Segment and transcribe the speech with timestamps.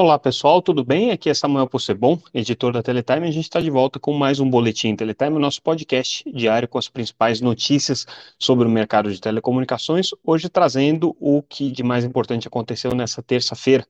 [0.00, 1.10] Olá pessoal, tudo bem?
[1.10, 3.26] Aqui é Samuel Possebon, editor da Teletime.
[3.26, 6.78] A gente está de volta com mais um Boletim Teletime, o nosso podcast diário com
[6.78, 8.06] as principais notícias
[8.38, 10.10] sobre o mercado de telecomunicações.
[10.24, 13.84] Hoje trazendo o que de mais importante aconteceu nessa terça-feira,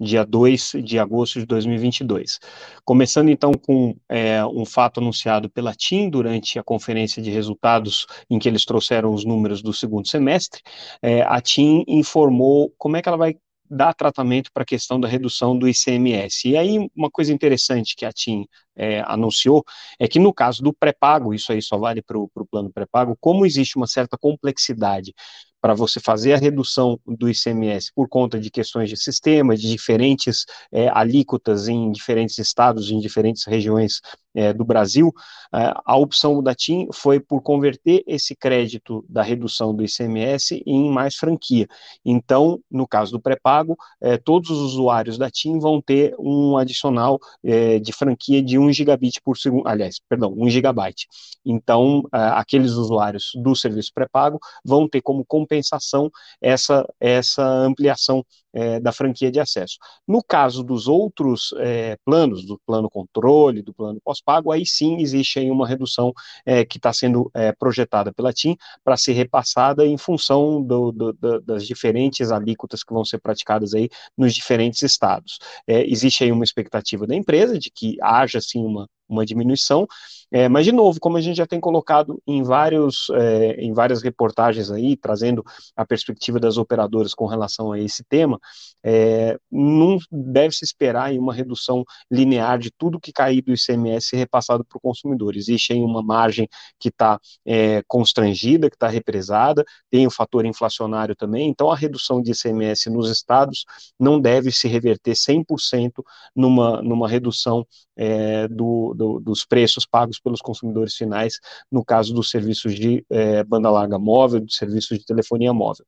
[0.00, 2.40] dia 2 de agosto de 2022.
[2.82, 8.38] Começando então com é, um fato anunciado pela TIM durante a conferência de resultados em
[8.38, 10.62] que eles trouxeram os números do segundo semestre.
[11.02, 13.36] É, a TIM informou como é que ela vai
[13.70, 16.48] dar tratamento para a questão da redução do ICMS.
[16.48, 18.46] E aí, uma coisa interessante que a TIM
[18.76, 19.64] é, anunciou
[19.98, 23.46] é que no caso do pré-pago, isso aí só vale para o plano pré-pago, como
[23.46, 25.14] existe uma certa complexidade
[25.60, 30.46] para você fazer a redução do ICMS por conta de questões de sistema, de diferentes
[30.72, 34.00] é, alíquotas em diferentes estados, em diferentes regiões
[34.34, 35.12] é, do Brasil,
[35.54, 40.90] é, a opção da TIM foi por converter esse crédito da redução do ICMS em
[40.90, 41.66] mais franquia.
[42.04, 47.18] Então, no caso do pré-pago, é, todos os usuários da TIM vão ter um adicional
[47.42, 51.06] é, de franquia de 1 gigabit por segundo, aliás, perdão, 1 gigabyte.
[51.44, 58.80] Então, é, aqueles usuários do serviço pré-pago vão ter como compensação essa, essa ampliação é,
[58.80, 59.76] da franquia de acesso.
[60.06, 65.38] No caso dos outros é, planos, do plano controle, do plano pós-pago, aí sim existe
[65.38, 66.12] aí uma redução
[66.44, 71.12] é, que está sendo é, projetada pela TIM para ser repassada em função do, do,
[71.12, 75.38] do, das diferentes alíquotas que vão ser praticadas aí nos diferentes estados.
[75.66, 79.86] É, existe aí uma expectativa da empresa de que haja sim uma, uma diminuição,
[80.32, 84.00] é, mas, de novo, como a gente já tem colocado em, vários, é, em várias
[84.00, 85.44] reportagens aí, trazendo
[85.76, 88.38] a perspectiva das operadoras com relação a esse tema,
[88.84, 94.64] é, não deve se esperar uma redução linear de tudo que cair do ICMS repassado
[94.64, 95.36] para o consumidor.
[95.36, 101.16] Existe aí uma margem que está é, constrangida, que está represada, tem o fator inflacionário
[101.16, 103.64] também, então a redução de ICMS nos estados
[103.98, 106.04] não deve se reverter 100%
[106.36, 111.40] numa, numa redução é, do, do, dos preços pagos pelos consumidores finais,
[111.72, 115.86] no caso dos serviços de é, banda larga móvel, dos serviços de telefonia móvel.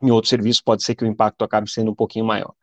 [0.00, 2.54] Em outros serviços, pode ser que o impacto acabe sendo um pouquinho maior.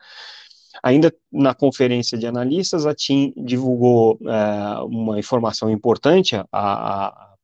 [0.82, 7.37] Ainda na conferência de analistas, a TIM divulgou é, uma informação importante, a, a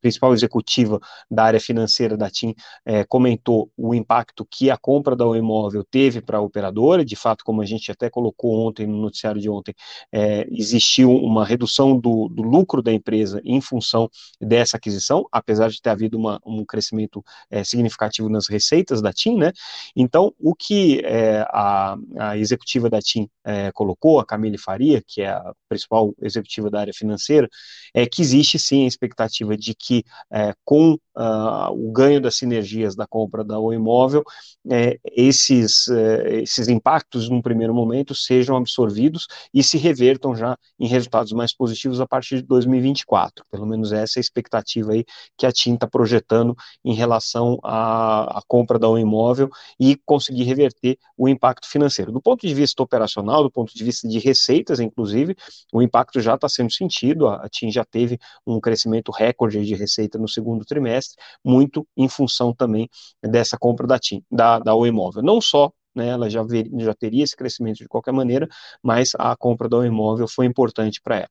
[0.00, 1.00] principal executiva
[1.30, 2.54] da área financeira da TIM
[2.84, 7.44] é, comentou o impacto que a compra da imóvel teve para a operadora, de fato,
[7.44, 9.74] como a gente até colocou ontem no noticiário de ontem,
[10.12, 14.08] é, existiu uma redução do, do, lucro da empresa em função
[14.40, 19.38] dessa aquisição, apesar de ter havido uma, um crescimento é, significativo nas receitas da TIM,
[19.38, 19.52] né?
[19.96, 25.22] Então, o que é, a, a, executiva da TIM é, colocou, a Camille Faria, que
[25.22, 27.48] é a principal executiva da área financeira,
[27.94, 32.36] é que existe sim a expectativa expectativa de que é, com uh, o ganho das
[32.36, 34.22] sinergias da compra da O Imóvel,
[34.70, 40.86] é, esses, é, esses impactos, num primeiro momento, sejam absorvidos e se revertam já em
[40.86, 43.44] resultados mais positivos a partir de 2024.
[43.50, 45.04] Pelo menos essa é a expectativa aí
[45.36, 49.48] que a TIM está projetando em relação à, à compra da Imóvel
[49.80, 52.12] e conseguir reverter o impacto financeiro.
[52.12, 55.36] Do ponto de vista operacional, do ponto de vista de receitas, inclusive,
[55.72, 59.74] o impacto já está sendo sentido, a, a TIM já teve um crescimento recorde de
[59.74, 62.88] receita no segundo trimestre, trimestre, muito em função também
[63.22, 65.22] dessa compra da TIM, da, da O Imóvel.
[65.22, 68.48] Não só né, ela já, ver, já teria esse crescimento de qualquer maneira,
[68.82, 71.28] mas a compra do imóvel foi importante para ela.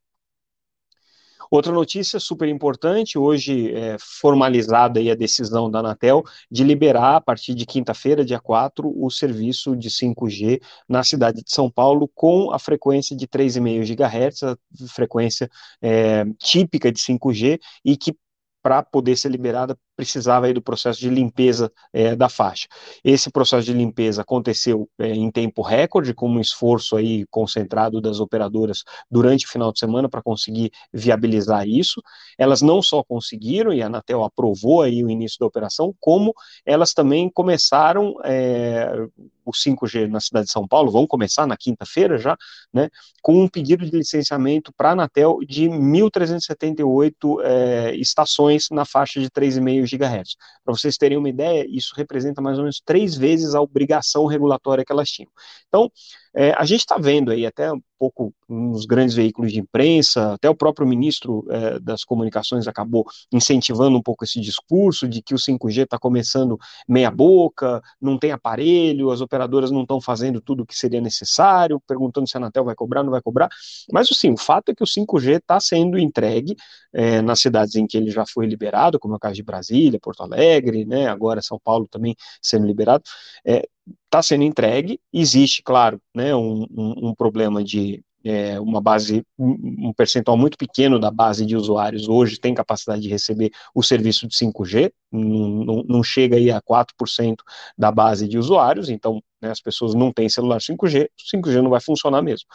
[1.50, 7.54] Outra notícia super importante, hoje é formalizada a decisão da Anatel de liberar, a partir
[7.54, 12.58] de quinta-feira, dia 4, o serviço de 5G na cidade de São Paulo com a
[12.58, 15.50] frequência de 3,5 GHz, a frequência
[15.82, 18.16] é, típica de 5G, e que
[18.62, 22.68] para poder ser liberada precisava aí do processo de limpeza é, da faixa.
[23.04, 28.20] Esse processo de limpeza aconteceu é, em tempo recorde, com um esforço aí concentrado das
[28.20, 32.02] operadoras durante o final de semana para conseguir viabilizar isso.
[32.36, 36.34] Elas não só conseguiram, e a Anatel aprovou aí o início da operação, como
[36.66, 39.08] elas também começaram é,
[39.46, 42.38] o 5G na cidade de São Paulo, vão começar na quinta-feira já,
[42.74, 42.90] né,
[43.22, 49.30] com um pedido de licenciamento para a Anatel de 1.378 é, estações na faixa de
[49.30, 50.36] 3,5 GHz.
[50.64, 54.84] Para vocês terem uma ideia, isso representa mais ou menos três vezes a obrigação regulatória
[54.86, 55.32] que elas tinham.
[55.68, 55.92] Então,
[56.34, 60.50] é, a gente está vendo aí até um pouco nos grandes veículos de imprensa, até
[60.50, 65.38] o próprio ministro é, das comunicações acabou incentivando um pouco esse discurso de que o
[65.38, 66.58] 5G está começando
[66.90, 71.80] meia boca, não tem aparelho, as operadoras não estão fazendo tudo o que seria necessário,
[71.86, 73.50] perguntando se a Anatel vai cobrar, não vai cobrar,
[73.92, 76.56] mas assim, o fato é que o 5G está sendo entregue
[76.94, 80.00] é, nas cidades em que ele já foi liberado, como é o caso de Brasília,
[80.02, 83.04] Porto Alegre, né, agora São Paulo também sendo liberado,
[83.46, 83.68] é,
[84.06, 89.92] está sendo entregue, existe, claro, né, um, um, um problema de é, uma base, um
[89.94, 94.36] percentual muito pequeno da base de usuários hoje tem capacidade de receber o serviço de
[94.36, 97.44] 5G, não, não chega aí a 4%
[97.78, 101.70] da base de usuários, então né, as pessoas não têm celular 5G, o 5G não
[101.70, 102.48] vai funcionar mesmo.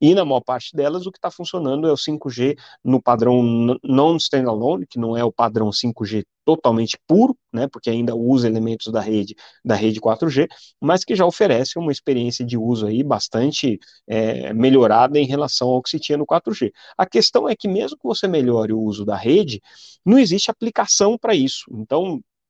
[0.00, 3.42] E na maior parte delas, o que está funcionando é o 5G no padrão
[3.84, 9.00] non-standalone, que não é o padrão 5G totalmente puro, né, porque ainda usa elementos da
[9.00, 10.48] rede da rede 4G,
[10.80, 13.78] mas que já oferece uma experiência de uso aí bastante
[14.08, 16.72] é, melhorada em relação ao que se tinha no 4G.
[16.96, 19.60] A questão é que mesmo que você melhore o uso da rede,
[20.04, 21.64] não existe aplicação para isso.
[21.72, 21.99] Então,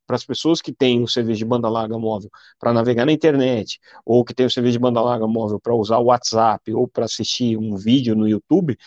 [0.07, 3.79] para as pessoas que têm o serviço de banda larga móvel para navegar na internet,
[4.05, 7.05] ou que têm o serviço de banda larga móvel para usar o WhatsApp ou para
[7.05, 8.77] assistir um vídeo no YouTube,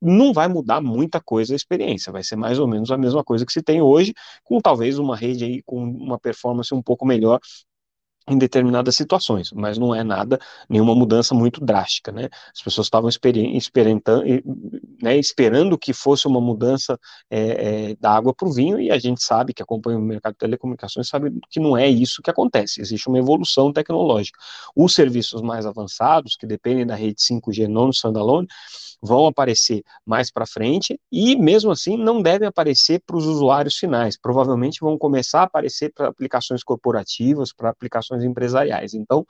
[0.00, 3.46] não vai mudar muita coisa a experiência, vai ser mais ou menos a mesma coisa
[3.46, 4.12] que se tem hoje,
[4.44, 7.40] com talvez uma rede aí com uma performance um pouco melhor
[8.28, 10.38] em determinadas situações, mas não é nada,
[10.68, 12.28] nenhuma mudança muito drástica, né?
[12.54, 13.08] As pessoas estavam
[15.00, 16.98] né, esperando que fosse uma mudança
[17.30, 20.32] é, é, da água para o vinho, e a gente sabe, que acompanha o mercado
[20.32, 24.38] de telecomunicações, sabe que não é isso que acontece, existe uma evolução tecnológica.
[24.74, 28.48] Os serviços mais avançados, que dependem da rede 5G non standalone,
[29.00, 34.18] vão aparecer mais para frente e, mesmo assim, não devem aparecer para os usuários finais.
[34.18, 38.94] Provavelmente vão começar a aparecer para aplicações corporativas, para aplicações empresariais.
[38.94, 39.24] Então,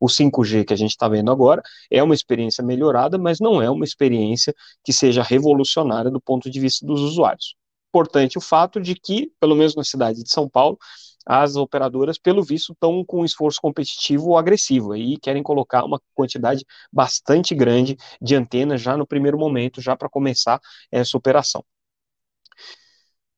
[0.00, 3.70] o 5G que a gente está vendo agora é uma experiência melhorada, mas não é
[3.70, 4.54] uma experiência
[4.84, 7.54] que seja revolucionária do ponto de vista dos usuários.
[7.90, 10.78] Importante o fato de que, pelo menos na cidade de São Paulo,
[11.26, 16.00] as operadoras, pelo visto, estão com um esforço competitivo ou agressivo e querem colocar uma
[16.14, 20.60] quantidade bastante grande de antenas já no primeiro momento, já para começar
[20.90, 21.64] essa operação.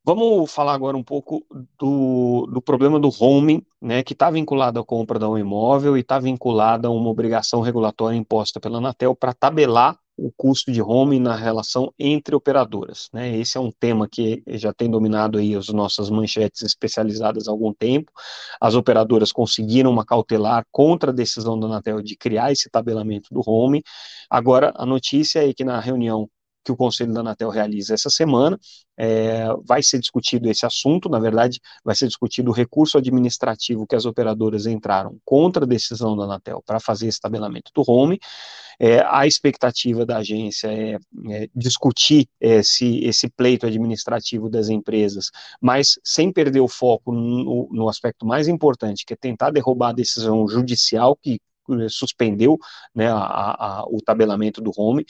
[0.06, 1.47] Vamos falar agora um pouco
[1.79, 6.01] do, do problema do roaming, né, que está vinculado à compra de um imóvel e
[6.01, 11.21] está vinculado a uma obrigação regulatória imposta pela Anatel para tabelar o custo de roaming
[11.21, 13.09] na relação entre operadoras.
[13.12, 13.37] Né?
[13.37, 17.73] Esse é um tema que já tem dominado aí as nossas manchetes especializadas há algum
[17.73, 18.12] tempo.
[18.61, 23.41] As operadoras conseguiram uma cautelar contra a decisão da Anatel de criar esse tabelamento do
[23.41, 23.83] roaming.
[24.31, 26.29] Agora, a notícia é que na reunião
[26.65, 28.59] que o Conselho da Anatel realiza essa semana.
[28.97, 33.97] É, vai ser discutido esse assunto, na verdade, vai ser discutido o recurso administrativo que
[33.97, 38.19] as operadoras entraram contra a decisão da Anatel para fazer esse tabelamento do home.
[38.79, 40.99] É, a expectativa da agência é,
[41.31, 45.31] é discutir esse, esse pleito administrativo das empresas,
[45.61, 49.93] mas sem perder o foco no, no aspecto mais importante, que é tentar derrubar a
[49.93, 51.41] decisão judicial que
[51.71, 52.59] eh, suspendeu
[52.95, 55.05] né, a, a, o tabelamento do home.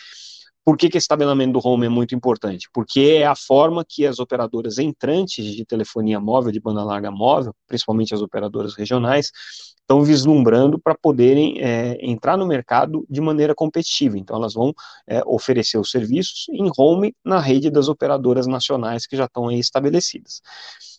[0.65, 2.69] Por que, que esse tabelamento do home é muito importante?
[2.73, 7.55] Porque é a forma que as operadoras entrantes de telefonia móvel, de banda larga móvel,
[7.67, 9.31] principalmente as operadoras regionais,
[9.85, 14.19] estão vislumbrando para poderem é, entrar no mercado de maneira competitiva.
[14.19, 14.73] Então, elas vão
[15.07, 19.59] é, oferecer os serviços em home na rede das operadoras nacionais que já estão aí
[19.59, 20.41] estabelecidas.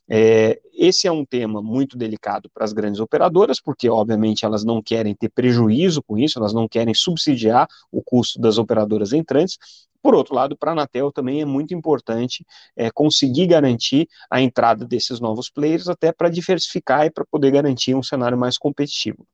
[0.09, 4.81] É, esse é um tema muito delicado para as grandes operadoras, porque, obviamente, elas não
[4.81, 9.57] querem ter prejuízo com isso, elas não querem subsidiar o custo das operadoras entrantes.
[10.01, 12.45] Por outro lado, para a Anatel também é muito importante
[12.75, 17.95] é, conseguir garantir a entrada desses novos players, até para diversificar e para poder garantir
[17.95, 19.25] um cenário mais competitivo.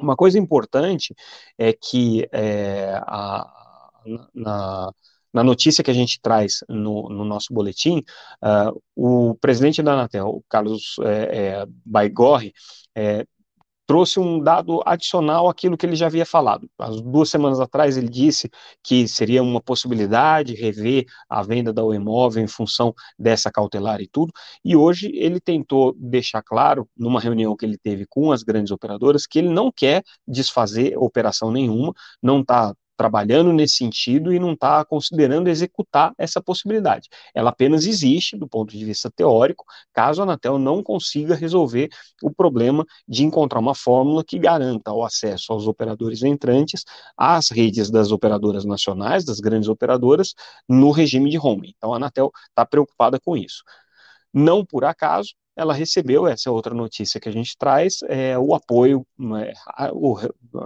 [0.00, 1.14] Uma coisa importante
[1.58, 3.46] é que é, a,
[4.34, 4.90] na,
[5.32, 8.02] na notícia que a gente traz no, no nosso boletim,
[8.42, 12.52] uh, o presidente da Anatel, Carlos é, é, Baigorre,
[12.94, 13.24] é,
[13.90, 16.70] trouxe um dado adicional àquilo que ele já havia falado.
[16.78, 18.48] As duas semanas atrás ele disse
[18.84, 24.32] que seria uma possibilidade rever a venda da imóvel em função dessa cautelar e tudo,
[24.64, 29.26] e hoje ele tentou deixar claro, numa reunião que ele teve com as grandes operadoras,
[29.26, 34.84] que ele não quer desfazer operação nenhuma, não está trabalhando nesse sentido e não está
[34.84, 37.08] considerando executar essa possibilidade.
[37.34, 41.88] Ela apenas existe do ponto de vista teórico, caso a Anatel não consiga resolver
[42.22, 46.84] o problema de encontrar uma fórmula que garanta o acesso aos operadores entrantes
[47.16, 50.34] às redes das operadoras nacionais, das grandes operadoras,
[50.68, 51.72] no regime de home.
[51.74, 53.62] Então a Anatel está preocupada com isso.
[54.30, 55.30] Não por acaso,
[55.60, 59.06] ela recebeu, essa outra notícia que a gente traz, é, o apoio,
[59.44, 60.18] é, a, o,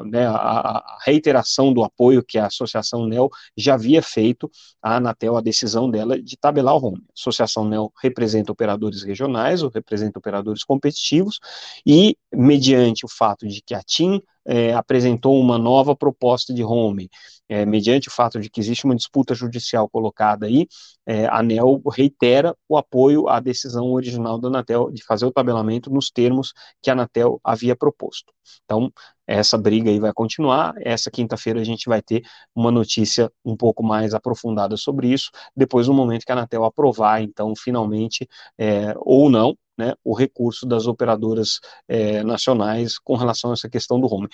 [0.05, 4.49] né, a, reiteração do apoio que a Associação NEL já havia feito
[4.81, 7.03] à Anatel, a decisão dela de tabelar o home.
[7.09, 11.41] A Associação NEL representa operadores regionais, ou representa operadores competitivos,
[11.85, 17.11] e mediante o fato de que a TIM é, apresentou uma nova proposta de home,
[17.49, 20.67] é, mediante o fato de que existe uma disputa judicial colocada aí,
[21.07, 25.91] é, a ANEL reitera o apoio à decisão original da Anatel de fazer o tabelamento
[25.91, 28.33] nos termos que a Anatel havia proposto.
[28.65, 28.93] Então,
[29.27, 30.75] essa briga aí vai continuar.
[30.79, 32.23] Essa quinta-feira a gente vai ter
[32.55, 37.23] uma notícia um pouco mais aprofundada sobre isso, depois do momento que a Anatel aprovar,
[37.23, 43.55] então, finalmente, é, ou não, né, o recurso das operadoras é, nacionais com relação a
[43.55, 44.29] essa questão do home.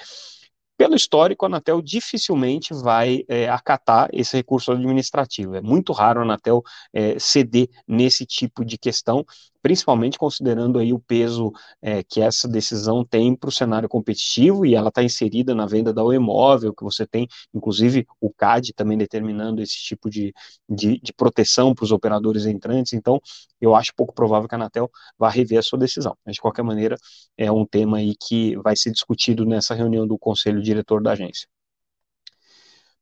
[0.80, 5.54] Pelo histórico, a Anatel dificilmente vai é, acatar esse recurso administrativo.
[5.54, 9.22] É muito raro a Anatel é, ceder nesse tipo de questão,
[9.62, 11.52] principalmente considerando aí o peso
[11.82, 15.92] é, que essa decisão tem para o cenário competitivo e ela está inserida na venda
[15.92, 20.32] da imóvel, que você tem, inclusive, o CAD também determinando esse tipo de,
[20.68, 23.20] de, de proteção para os operadores entrantes, então
[23.60, 26.62] eu acho pouco provável que a Anatel vá rever a sua decisão, mas de qualquer
[26.62, 26.96] maneira
[27.36, 31.48] é um tema aí que vai ser discutido nessa reunião do Conselho Diretor da agência.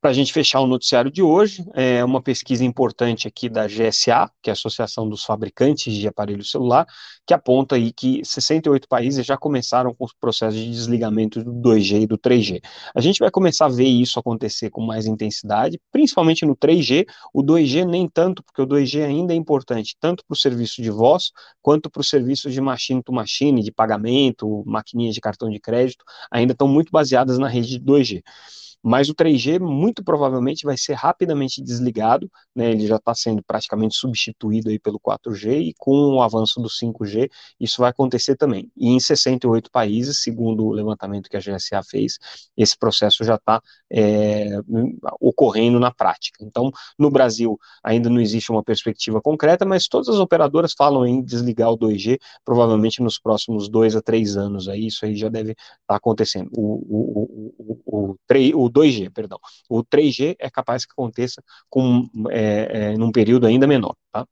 [0.00, 4.30] Para a gente fechar o noticiário de hoje, é uma pesquisa importante aqui da GSA,
[4.40, 6.86] que é a Associação dos Fabricantes de Aparelho Celular,
[7.26, 12.02] que aponta aí que 68 países já começaram com os processos de desligamento do 2G
[12.02, 12.60] e do 3G.
[12.94, 17.42] A gente vai começar a ver isso acontecer com mais intensidade, principalmente no 3G, o
[17.42, 21.32] 2G nem tanto, porque o 2G ainda é importante, tanto para o serviço de voz,
[21.60, 26.04] quanto para o serviço de machine to machine, de pagamento, maquininhas de cartão de crédito,
[26.30, 28.22] ainda estão muito baseadas na rede de 2G
[28.88, 33.94] mas o 3G muito provavelmente vai ser rapidamente desligado, né, ele já está sendo praticamente
[33.94, 37.28] substituído aí pelo 4G e com o avanço do 5G
[37.60, 38.70] isso vai acontecer também.
[38.76, 42.18] E em 68 países, segundo o levantamento que a GSA fez,
[42.56, 43.60] esse processo já está
[43.92, 44.58] é,
[45.20, 46.42] ocorrendo na prática.
[46.42, 51.22] Então, no Brasil ainda não existe uma perspectiva concreta, mas todas as operadoras falam em
[51.22, 54.68] desligar o 2G, provavelmente nos próximos dois a três anos.
[54.68, 56.50] Aí isso aí já deve estar tá acontecendo.
[56.56, 59.38] O, o, o, o, o, o 2G, perdão.
[59.68, 64.26] O 3G é capaz que aconteça com, é, é, num período ainda menor, tá?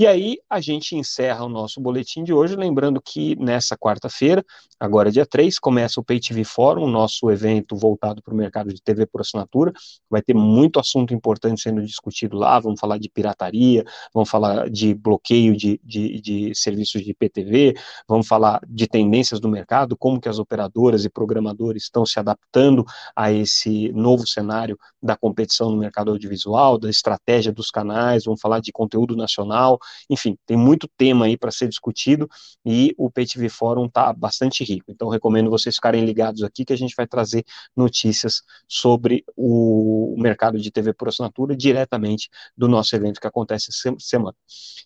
[0.00, 4.42] E aí a gente encerra o nosso boletim de hoje, lembrando que nessa quarta-feira,
[4.80, 8.80] agora dia 3, começa o Pay TV Forum, nosso evento voltado para o mercado de
[8.80, 9.74] TV por assinatura.
[10.08, 14.94] Vai ter muito assunto importante sendo discutido lá, vamos falar de pirataria, vamos falar de
[14.94, 17.74] bloqueio de, de, de serviços de IPTV,
[18.08, 22.86] vamos falar de tendências do mercado, como que as operadoras e programadores estão se adaptando
[23.14, 28.60] a esse novo cenário da competição no mercado audiovisual, da estratégia dos canais, vamos falar
[28.60, 29.78] de conteúdo nacional,
[30.08, 32.28] enfim, tem muito tema aí para ser discutido
[32.64, 34.90] e o PTV Fórum está bastante rico.
[34.90, 37.44] Então, recomendo vocês ficarem ligados aqui que a gente vai trazer
[37.76, 43.94] notícias sobre o mercado de TV por assinatura diretamente do nosso evento que acontece essa
[43.98, 44.36] semana.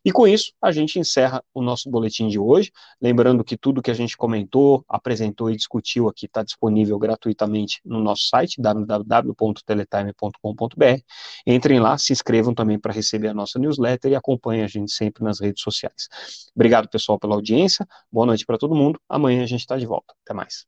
[0.04, 2.70] E com isso, a gente encerra o nosso boletim de hoje.
[3.00, 8.00] Lembrando que tudo que a gente comentou, apresentou e discutiu aqui está disponível gratuitamente no
[8.00, 11.00] nosso site www.teletime.com.br.
[11.46, 15.24] Entrem lá, se inscrevam também para receber a nossa newsletter e acompanhem a gente sempre
[15.24, 16.08] nas redes sociais.
[16.54, 17.86] Obrigado, pessoal, pela audiência.
[18.10, 19.00] Boa noite para todo mundo.
[19.08, 20.14] Amanhã a gente está de volta.
[20.24, 20.66] Até mais.